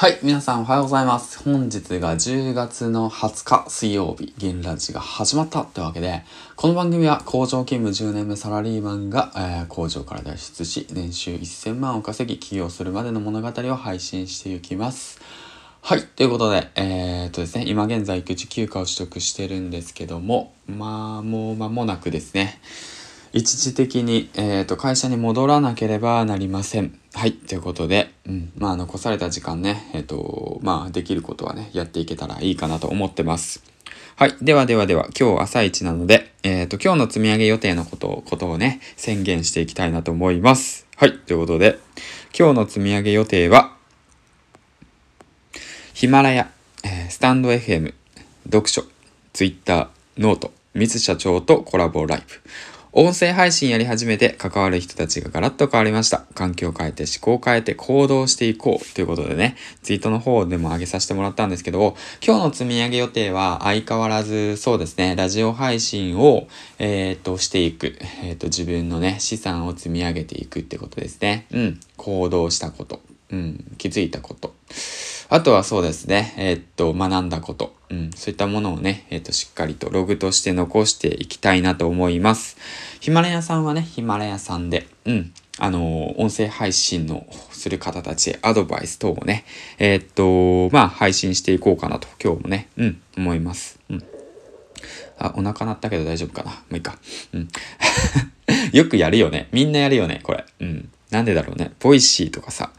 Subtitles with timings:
[0.00, 1.42] はい、皆さんおはようございます。
[1.42, 6.22] 本日が10月の20日水曜日、銀ラジが始まったってわけで、
[6.54, 15.20] この番組は工場勤務10年目サラリーマンが、えー、工場から脱出し、年収1000万を稼ぎ、起業するまでの物語を配信していきます。
[15.82, 22.60] はい、ということで、えー、っとですね、今現在育児休暇を取得してるんですけども、まあ、もう間もなくですね、
[23.32, 26.98] 一時的に、えーと、会社に戻らなければなりません。
[27.18, 27.32] はい。
[27.32, 28.52] ということで、うん。
[28.56, 33.64] まあ、残された時間ね、えっ、ー、と、まあ、できることはね、やっていけたらいいかなと思ってます。
[34.14, 34.36] はい。
[34.40, 40.86] ではではでは、今日朝一なので、えっ、ー、と、今日の積み上げ予定のことを、ことをね、宣言していきたいなと思います。
[40.94, 41.18] はい。
[41.18, 41.80] ということで、
[42.38, 43.72] 今日の積み上げ予定は、
[45.94, 46.52] ヒマラヤ、
[46.84, 47.94] えー、スタンド FM、
[48.44, 48.84] 読書、
[49.32, 49.88] ツイッター、
[50.18, 52.34] ノート、ミツ社長とコラボライブ。
[53.00, 56.24] 音声配信やり始めて関わる人たちがガラッと変わりました。
[56.34, 61.94] 環境を変えて思考を変えて行動していこうということでね、ツイートの方でも上げさせてもらったんですけど、
[62.26, 66.48] 今日の積み上げ予定は相変わらずそうですね、ラジオ配信を、
[66.80, 67.96] えー、っと、していく。
[68.24, 71.46] えー、っと、自分のね、資産を積み上げていくってことですね。
[71.52, 71.80] うん。
[71.96, 73.00] 行動したこと。
[73.30, 73.76] うん。
[73.78, 74.56] 気づいたこと。
[75.28, 77.77] あとはそうですね、えー、っと、学んだこと。
[77.90, 82.56] うん、そういったものをね、えっ、と、しっかりとログとして残していきたいなと思います。
[83.00, 89.44] ヒマラヤさんはね、ヒマラヤさんで、うん、あの、音声配信のする方たちへアドバイス等をね、
[89.78, 93.80] えっと、まあ、配信していこうかなと、今日もね、うん、思います。
[93.88, 94.04] うん。
[95.18, 96.50] あ、お腹鳴ったけど大丈夫かな？
[96.50, 96.98] もういいか。
[97.32, 97.48] うん。
[98.72, 99.48] よくやるよね。
[99.52, 100.44] みんなやるよね、これ。
[100.60, 100.90] うん。
[101.10, 101.72] なんでだろうね。
[101.80, 102.70] Voicy とかさ、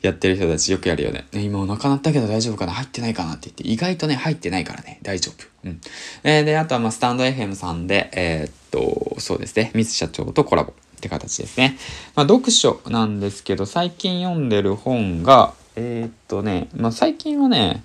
[0.00, 1.26] やってる人たちよくやるよね。
[1.32, 2.72] 今お腹鳴ったけど大丈夫かな？
[2.72, 5.44] 入ってないかなって言って、意外とね、入ってないからね、大丈夫。
[5.64, 5.80] うん。
[6.24, 11.76] えー、で、あとはまあ、スタンド FM さんで、えー、っと、そうですね、ミス社長とコラボって形ですね。
[12.14, 17.84] まあ、読書なんですけど、最近読んでる本が、えー、っとね、まあ、最近はね、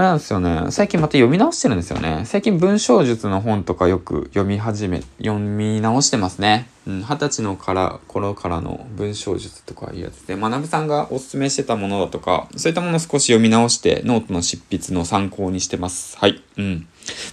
[0.00, 0.70] あれなんですよね。
[0.70, 2.22] 最近また読み直してるんですよね。
[2.24, 6.70] 最近文章術の本とかよく読み始め、読み直してますね。
[6.86, 16.16] うん、二十歳のから頃からの文章術とかいうやつで、学さんがおすすめしてたものだとか、そういったものを少し読み直して、ノートの執筆の参考にしてます。
[16.16, 16.42] はい。
[16.56, 16.86] うん。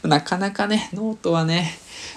[0.03, 1.72] なかなかね、ノートはね、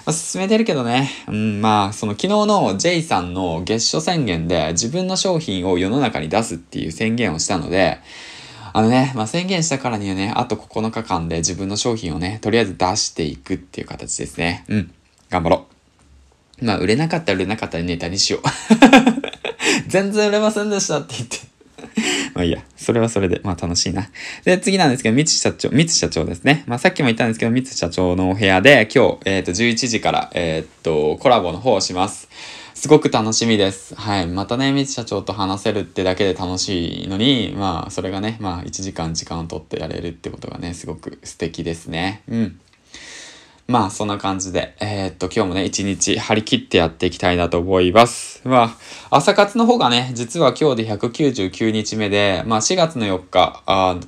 [0.05, 7.99] まあ、進めてるけどね、うん、まあ、その昨日の J さんの月初宣言で自分の商品を世の中に出すっていう宣言をしたので、
[8.73, 14.65] あのね、まあ、宣言したからにはね、あと9日間で自分の商品をね、とりあえず出していくっていう形ですね。
[14.69, 14.93] うん。
[15.29, 15.65] 頑張ろ
[16.61, 16.65] う。
[16.65, 18.41] まあ、売れなかったら売れなかったらネタにしよう。
[19.87, 21.37] 全然売れませんでしたって言って
[22.33, 22.63] まあいいや。
[22.77, 24.09] それはそれで、まあ楽しいな。
[24.45, 26.63] で、次なんですけど、三つ社長、三つ社長ですね。
[26.67, 32.29] まあさっきも言ったんですけど、三つ社長のお部屋で今日、えっ、ー、と、11時から、えっ、ー、と、コラボの方をします。
[32.81, 33.93] すごく楽しみです。
[33.93, 34.27] はい。
[34.27, 42.23] またね、みつ社長と話せるってだけで楽しいのに、まあ、それがね、まあ、1時間時間を取ってやれるってことがね、すごく素敵ですね。
[42.27, 42.59] うん。
[43.67, 48.41] まあ、そんな感じで、えー、っと、今日もね、一日張り切ってやっていきたいなと思います。
[48.45, 48.75] ま
[49.11, 53.61] あ、朝活の方がね、実は今日で199日目で、まあ、4月の4日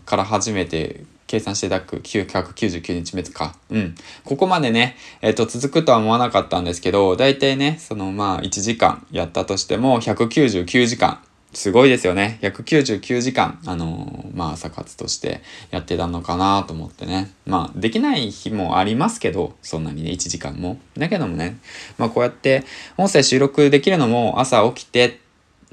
[0.03, 3.55] から初めて計算してたく999日目か。
[3.71, 3.95] うん。
[4.23, 11.19] ここまでね、えっ、ー、と、続くとは思わなかったんですけど、大体ね、そのまあ1時間やったとしても199時間。
[11.53, 12.37] すごいですよね。
[12.43, 17.31] 199時間、あのー、まあ朝活としてやってたのかなと思ってね。
[17.47, 20.77] まあできない日もありますけど、そんなにね、1時間も。
[20.95, 21.57] だけどもね、
[21.97, 22.63] まあこうやって
[22.97, 25.19] 音声収録できるのも朝起きて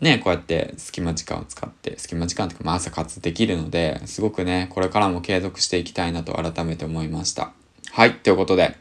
[0.01, 7.53] ね、こうやって隙間時間を使って、隙間時間というか、まあ、朝活できるので、すごくね、これからも継続していきたいなと改めて思いました。
[7.93, 8.77] はい、ということで、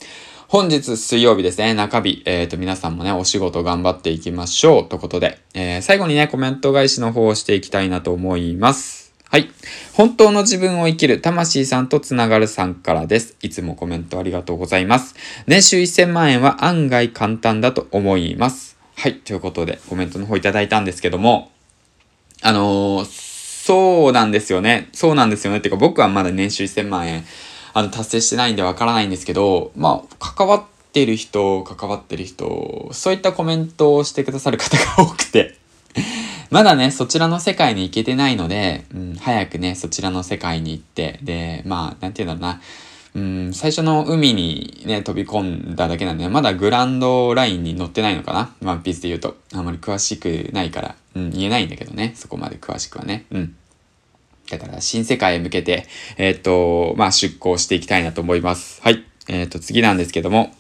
[0.48, 4.86] 本日水曜日ですね、中日、えっ、ー、と、皆さんもね、お仕事頑張っていきましょう。
[4.88, 9.14] ということで、えー、最後にね、コメント返しの方をしていきたいなと思います。
[9.30, 9.52] はい。
[9.94, 13.36] 本当の自分を生きる魂さんとつながるさんからです。
[13.44, 15.14] いつもコメントありがとうございます。
[15.46, 18.79] 年収1000万円は案外簡単だと思います。
[19.00, 19.16] はい。
[19.16, 21.54] ということで、コメントの方いただいたんですけども、
[22.42, 24.90] あのー、そうなんですよね。
[24.92, 25.60] そうなんですよね。
[25.60, 27.24] ってか、僕はまだ年収1000万円、
[27.74, 35.56] あの、達成してないんでわからないんですけど、まあ、関わってる人、関わってる人、そういったコメントをしてくださる方が多くて
[36.52, 42.62] まだね、そちらの世界に行けてないので、うん、早くね、そちらの世界に行って、で、まあ、なんて言うんだろうな、
[43.16, 48.56] うん、最初の海にね、飛び込んだだけなんで、まだグランドラインに乗ってないのかな？
[48.62, 49.36] ワンピースで言うと。
[49.54, 52.14] あんまり詳しくないから、うん、言えないんだけどね。
[52.16, 53.26] そこまで詳しくはね。
[53.32, 53.56] うん。
[54.50, 58.82] だから新世界へ向けて、えー、っと、まあ出航していきたいなと思います。
[58.82, 59.04] はい。
[59.28, 60.56] えー、っと、次なんですけども、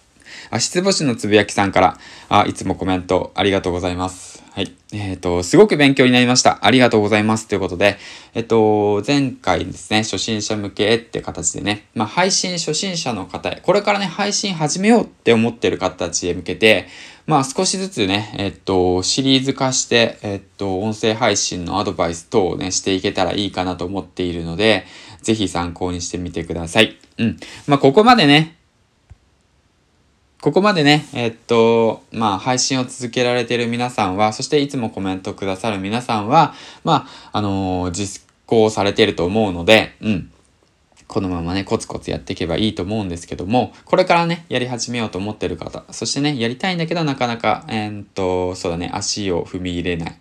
[0.51, 1.97] 足つぼしのつぶやきさんから、
[2.29, 4.43] あ、いつもコメントありがとうございます。
[4.51, 4.73] はい。
[4.91, 6.65] えっ、ー、と、すごく勉強になりました。
[6.65, 7.47] ありがとうございます。
[7.47, 7.97] ということで、
[8.33, 16.87] えっ、と、前回ですね、初心者向けって形でね、まあ、配信初心者の方へ、これからね、配信始めようって思ってる方たちへ向けて、
[17.27, 24.87] まあ、少しずつね、えっと、シリーズ化して、えっと、音声配信のアドバイス等をね、していけたらいいかなと思っているので、
[25.21, 26.97] ぜひ参考にしてみてください。
[27.19, 27.37] うん。
[27.67, 28.55] まあ、ここまでね、
[30.41, 36.53] ここまでね、えっと、まあ、配信を続けられている皆さんは、そしていつもコメントくださる皆さんは、
[36.85, 40.31] まあ、あのー、実行されていると思うので、うん。
[41.07, 50.17] このままね、コツコツやっていけばいいと思うんですけども、これからね、やり始めようと思っている方、そしてね、やりたいんだけど、なかなか、えー、っと、そうだね、足を踏み入れない。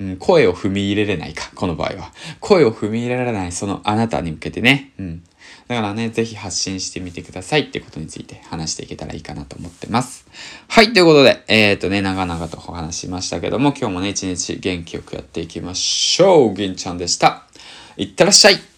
[0.00, 2.12] うん、声を踏み入れれないか、この場合は。
[2.40, 5.22] 声を踏み入れられない、そのあなたに向けてね、うん。
[5.68, 10.26] だからね、ぜひ発信してみてくださいってことについて話していけたらいいかなと思ってます。
[10.68, 16.54] はい、ということで、えっ、とね、長々とお話しましたけども、今日もね、一日元気よくやっていきましょう。
[16.54, 17.44] 銀ちゃんでした。
[17.96, 18.71] いってらっしゃい